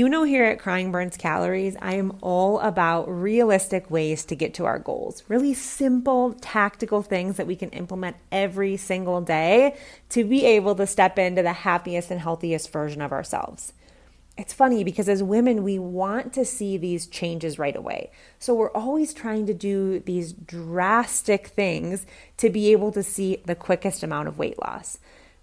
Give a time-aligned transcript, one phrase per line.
[0.00, 4.54] You know, here at Crying Burns Calories, I am all about realistic ways to get
[4.54, 5.22] to our goals.
[5.28, 9.76] Really simple, tactical things that we can implement every single day
[10.08, 13.74] to be able to step into the happiest and healthiest version of ourselves.
[14.38, 18.10] It's funny because as women, we want to see these changes right away.
[18.38, 22.06] So we're always trying to do these drastic things
[22.38, 24.98] to be able to see the quickest amount of weight loss.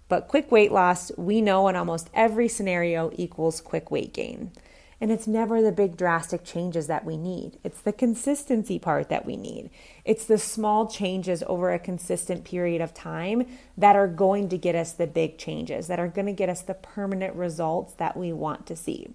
[0.08, 4.52] But quick weight loss, we know in almost every scenario equals quick weight gain.
[5.00, 7.58] And it's never the big drastic changes that we need.
[7.62, 9.70] It's the consistency part that we need.
[10.04, 14.74] It's the small changes over a consistent period of time that are going to get
[14.74, 18.32] us the big changes, that are going to get us the permanent results that we
[18.32, 19.14] want to see.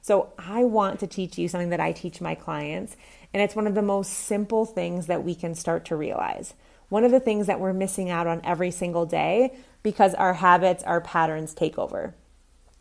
[0.00, 2.96] So, I want to teach you something that I teach my clients,
[3.34, 6.54] and it's one of the most simple things that we can start to realize.
[6.88, 10.82] One of the things that we're missing out on every single day because our habits,
[10.84, 12.14] our patterns take over.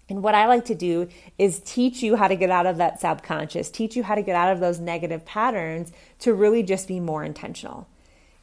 [0.09, 3.01] And what I like to do is teach you how to get out of that
[3.01, 6.99] subconscious, teach you how to get out of those negative patterns to really just be
[6.99, 7.87] more intentional.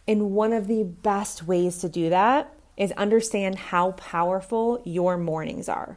[0.06, 5.69] And one of the best ways to do that is understand how powerful your mornings
[5.69, 5.96] are.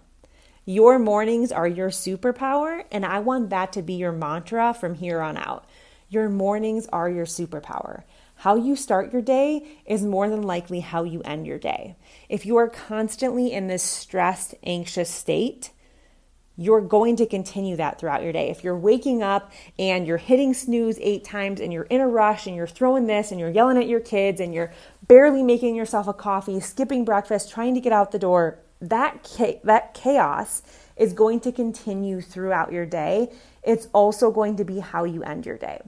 [0.64, 5.22] Your mornings are your superpower, and I want that to be your mantra from here
[5.22, 5.66] on out.
[6.10, 8.04] Your mornings are your superpower.
[8.42, 11.96] How you start your day is more than likely how you end your day.
[12.30, 15.72] If you are constantly in this stressed, anxious state,
[16.56, 18.50] you're going to continue that throughout your day.
[18.50, 22.46] If you're waking up and you're hitting snooze eight times and you're in a rush
[22.46, 24.72] and you're throwing this and you're yelling at your kids and you're
[25.08, 29.24] barely making yourself a coffee, skipping breakfast, trying to get out the door, that
[29.64, 30.62] that chaos
[30.96, 33.32] is going to continue throughout your day.
[33.64, 35.82] It's also going to be how you end your day.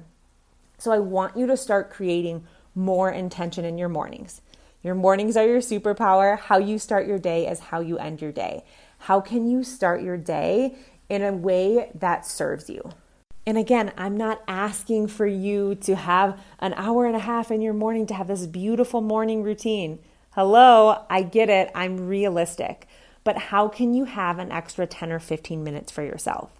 [0.79, 4.41] So I want you to start creating more intention in your mornings.
[4.81, 6.39] Your mornings are your superpower.
[6.39, 8.63] How you start your day is how you end your day.
[8.99, 10.77] How can you start your day
[11.09, 12.91] in a way that serves you?
[13.45, 17.61] And again, I'm not asking for you to have an hour and a half in
[17.61, 19.99] your morning to have this beautiful morning routine.
[20.31, 21.71] Hello, I get it.
[21.75, 22.87] I'm realistic.
[23.25, 26.58] But how can you have an extra 10 or 15 minutes for yourself?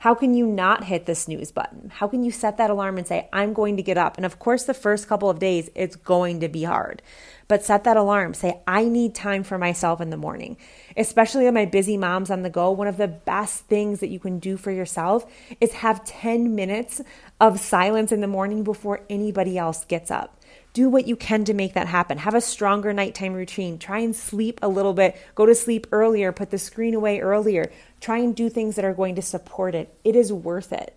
[0.00, 1.90] How can you not hit the snooze button?
[1.90, 4.16] How can you set that alarm and say, I'm going to get up?
[4.16, 7.02] And of course, the first couple of days, it's going to be hard.
[7.48, 8.34] But set that alarm.
[8.34, 10.56] Say, I need time for myself in the morning.
[10.96, 14.20] Especially on my busy moms on the go, one of the best things that you
[14.20, 15.26] can do for yourself
[15.60, 17.00] is have 10 minutes
[17.40, 20.38] of silence in the morning before anybody else gets up
[20.72, 22.18] do what you can to make that happen.
[22.18, 23.78] Have a stronger nighttime routine.
[23.78, 25.16] Try and sleep a little bit.
[25.34, 26.30] Go to sleep earlier.
[26.30, 27.72] Put the screen away earlier.
[28.00, 29.94] Try and do things that are going to support it.
[30.04, 30.96] It is worth it.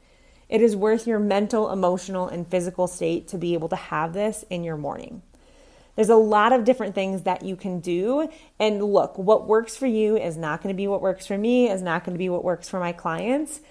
[0.49, 4.43] It is worth your mental, emotional, and physical state to be able to have this
[4.49, 5.21] in your morning.
[5.95, 8.29] There's a lot of different things that you can do.
[8.59, 11.69] And look, what works for you is not going to be what works for me,
[11.69, 13.61] is not going to be what works for my clients.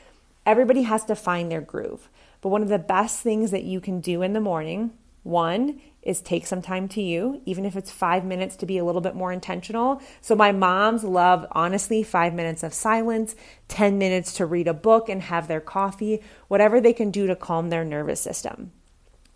[0.47, 2.09] Everybody has to find their groove.
[2.41, 6.21] But one of the best things that you can do in the morning, one, is
[6.21, 9.15] take some time to you, even if it's five minutes to be a little bit
[9.15, 10.01] more intentional.
[10.21, 13.35] So, my moms love, honestly, five minutes of silence,
[13.69, 17.37] 10 minutes to read a book and have their coffee, whatever they can do to
[17.37, 18.73] calm their nervous system.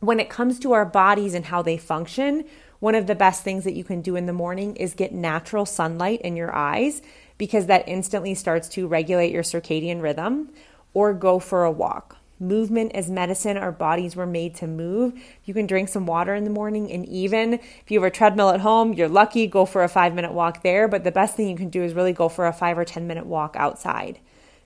[0.00, 2.44] When it comes to our bodies and how they function,
[2.80, 5.66] one of the best things that you can do in the morning is get natural
[5.66, 7.02] sunlight in your eyes
[7.38, 10.50] because that instantly starts to regulate your circadian rhythm,
[10.92, 13.56] or go for a walk Movement is medicine.
[13.56, 15.12] Our bodies were made to move.
[15.44, 18.50] You can drink some water in the morning, and even if you have a treadmill
[18.50, 20.88] at home, you're lucky, go for a five minute walk there.
[20.88, 23.06] But the best thing you can do is really go for a five or 10
[23.06, 24.18] minute walk outside.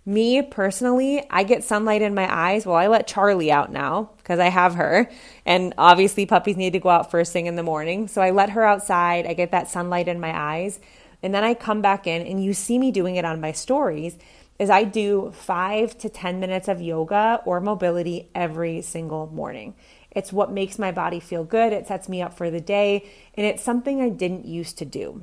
[0.06, 2.64] Me personally, I get sunlight in my eyes.
[2.64, 5.10] Well, I let Charlie out now because I have her.
[5.44, 8.08] And obviously, puppies need to go out first thing in the morning.
[8.08, 9.26] So I let her outside.
[9.26, 10.80] I get that sunlight in my eyes.
[11.22, 14.16] And then I come back in, and you see me doing it on my stories
[14.58, 19.75] is I do five to 10 minutes of yoga or mobility every single morning.
[20.10, 21.72] It's what makes my body feel good.
[21.72, 23.08] It sets me up for the day.
[23.34, 25.22] And it's something I didn't used to do.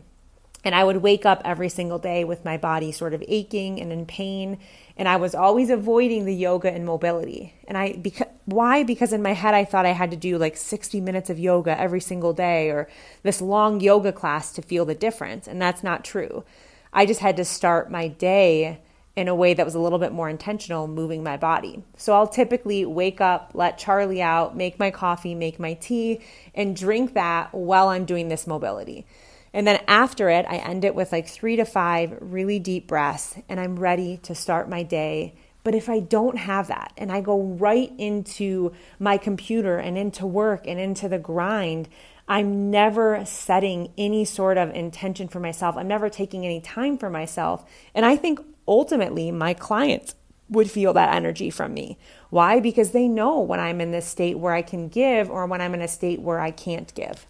[0.64, 3.92] And I would wake up every single day with my body sort of aching and
[3.92, 4.58] in pain.
[4.98, 7.54] And I was always avoiding the yoga and mobility.
[7.68, 8.84] And I, because, why?
[8.84, 11.80] Because in my head, I thought I had to do like 60 minutes of yoga
[11.80, 12.88] every single day or
[13.22, 15.48] this long yoga class to feel the difference.
[15.48, 16.44] And that's not true.
[16.94, 18.80] I just had to start my day
[19.16, 21.82] in a way that was a little bit more intentional, moving my body.
[21.96, 26.20] So I'll typically wake up, let Charlie out, make my coffee, make my tea,
[26.54, 29.06] and drink that while I'm doing this mobility.
[29.54, 33.38] And then after it, I end it with like three to five really deep breaths,
[33.48, 35.34] and I'm ready to start my day.
[35.64, 40.28] But if I don't have that and I go right into my computer and into
[40.28, 41.88] work and into the grind,
[42.28, 45.78] I'm never setting any sort of intention for myself.
[45.78, 47.66] I'm never taking any time for myself.
[47.96, 50.16] And I think ultimately my clients
[50.50, 51.98] would feel that energy from me.
[52.30, 52.60] Why?
[52.60, 55.74] Because they know when I'm in this state where I can give or when I'm
[55.74, 57.26] in a state where I can't give.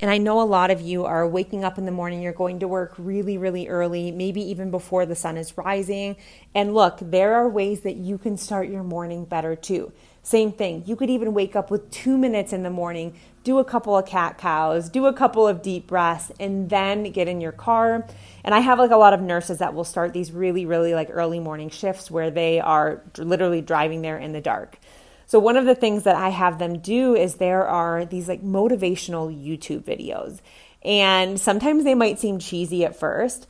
[0.00, 2.58] And I know a lot of you are waking up in the morning, you're going
[2.60, 6.16] to work really, really early, maybe even before the sun is rising.
[6.54, 9.92] And look, there are ways that you can start your morning better too.
[10.22, 10.82] Same thing.
[10.86, 14.06] You could even wake up with two minutes in the morning, do a couple of
[14.06, 18.06] cat cows, do a couple of deep breaths, and then get in your car.
[18.44, 21.08] And I have like a lot of nurses that will start these really, really like
[21.10, 24.78] early morning shifts where they are literally driving there in the dark.
[25.26, 28.42] So, one of the things that I have them do is there are these like
[28.42, 30.40] motivational YouTube videos.
[30.82, 33.46] And sometimes they might seem cheesy at first,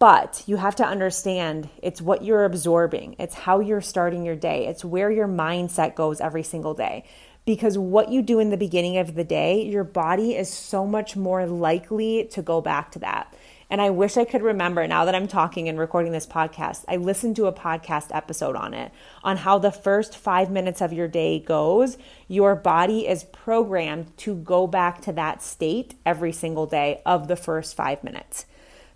[0.00, 4.66] but you have to understand it's what you're absorbing, it's how you're starting your day,
[4.66, 7.04] it's where your mindset goes every single day.
[7.44, 11.16] Because what you do in the beginning of the day, your body is so much
[11.16, 13.34] more likely to go back to that.
[13.68, 16.84] And I wish I could remember now that I'm talking and recording this podcast.
[16.88, 18.92] I listened to a podcast episode on it,
[19.22, 21.98] on how the first five minutes of your day goes.
[22.26, 27.36] Your body is programmed to go back to that state every single day of the
[27.36, 28.46] first five minutes.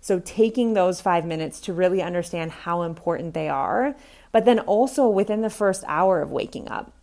[0.05, 3.95] So, taking those five minutes to really understand how important they are,
[4.31, 6.93] but then also within the first hour of waking up.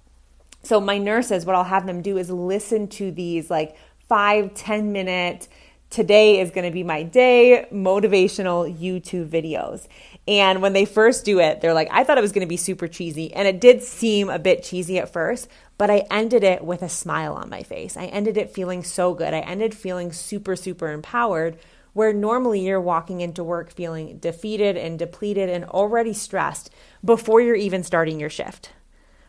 [0.62, 3.76] So, my nurses, what I'll have them do is listen to these like
[4.08, 5.48] five, 10 minute,
[5.90, 9.88] today is going to be my day motivational YouTube videos.
[10.28, 12.56] And when they first do it, they're like, I thought it was going to be
[12.56, 13.34] super cheesy.
[13.34, 16.88] And it did seem a bit cheesy at first, but I ended it with a
[16.88, 17.96] smile on my face.
[17.96, 19.34] I ended it feeling so good.
[19.34, 21.58] I ended feeling super, super empowered
[21.92, 26.70] where normally you're walking into work feeling defeated and depleted and already stressed
[27.04, 28.70] before you're even starting your shift,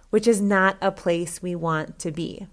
[0.10, 2.48] which is not a place we want to be.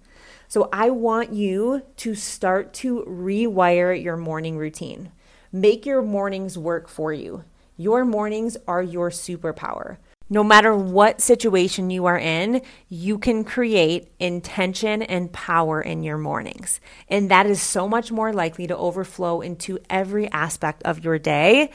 [0.48, 5.12] So, I want you to start to rewire your morning routine.
[5.52, 7.44] Make your mornings work for you.
[7.76, 9.98] Your mornings are your superpower.
[10.32, 16.18] No matter what situation you are in, you can create intention and power in your
[16.18, 16.80] mornings.
[17.08, 21.72] And that is so much more likely to overflow into every aspect of your day,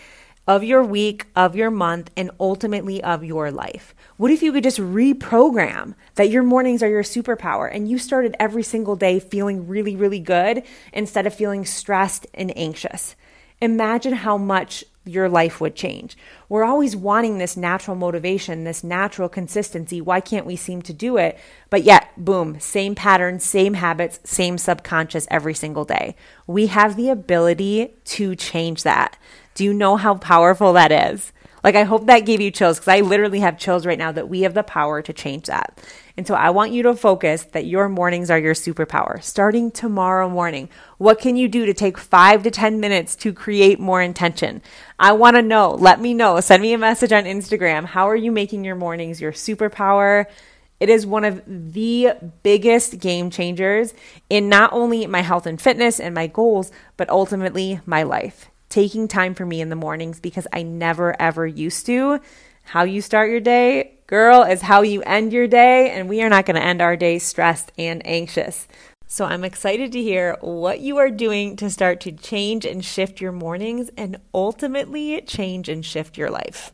[0.48, 3.94] of your week, of your month, and ultimately of your life.
[4.16, 8.38] What if you could just reprogram that your mornings are your superpower and you started
[8.40, 13.18] every single day feeling really, really good instead of feeling stressed and anxious?
[13.62, 16.18] Imagine how much your life would change.
[16.50, 20.02] We're always wanting this natural motivation, this natural consistency.
[20.02, 21.38] Why can't we seem to do it?
[21.70, 26.16] But yet, boom, same patterns, same habits, same subconscious every single day.
[26.48, 29.18] We have the ability to change that.
[29.54, 31.32] Do you know how powerful that is?
[31.64, 34.30] Like, I hope that gave you chills because I literally have chills right now that
[34.30, 35.80] we have the power to change that.
[36.18, 39.22] And so I want you to focus that your mornings are your superpower.
[39.22, 43.80] Starting tomorrow morning, what can you do to take five to 10 minutes to create
[43.80, 44.62] more intention?
[44.98, 45.72] I want to know.
[45.72, 46.40] Let me know.
[46.40, 47.86] Send me a message on Instagram.
[47.86, 50.26] How are you making your mornings your superpower?
[50.80, 53.94] It is one of the biggest game changers
[54.30, 59.08] in not only my health and fitness and my goals, but ultimately my life taking
[59.08, 62.20] time for me in the mornings because I never ever used to.
[62.66, 66.30] How you start your day, girl, is how you end your day, and we are
[66.30, 68.68] not going to end our day stressed and anxious.
[69.06, 73.22] So I'm excited to hear what you are doing to start to change and shift
[73.22, 76.74] your mornings and ultimately change and shift your life.